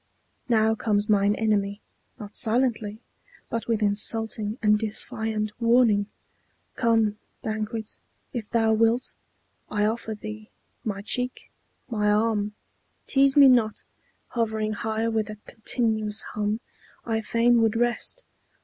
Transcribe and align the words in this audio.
Now 0.49 0.73
comes 0.73 1.07
mine 1.07 1.35
enemy, 1.35 1.79
not 2.19 2.35
silently, 2.35 2.97
But 3.51 3.67
with 3.67 3.83
insulting 3.83 4.57
and 4.59 4.79
defiant 4.79 5.51
warning; 5.61 6.07
Come, 6.75 7.19
banquet, 7.43 7.99
if 8.33 8.49
thou 8.49 8.73
wilt; 8.73 9.13
I 9.69 9.85
offer 9.85 10.15
thee 10.15 10.49
My 10.83 11.03
cheek, 11.03 11.51
my 11.87 12.09
arm. 12.11 12.55
Tease 13.05 13.37
me 13.37 13.47
not, 13.47 13.83
hovering 14.29 14.73
high 14.73 15.07
With 15.07 15.27
that 15.27 15.45
continuous 15.45 16.23
hum; 16.33 16.61
I 17.05 17.21
fain 17.21 17.61
would 17.61 17.75
rest. 17.75 18.23